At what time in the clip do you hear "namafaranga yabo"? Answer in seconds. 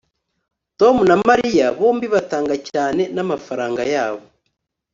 3.15-4.25